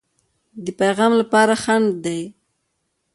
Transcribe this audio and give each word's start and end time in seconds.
د 0.65 0.67
پیغام 0.79 1.11
لپاره 1.21 1.53
خنډ 1.63 1.87
دی. 2.05 2.21